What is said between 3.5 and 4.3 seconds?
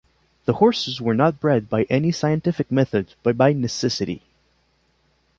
necessity.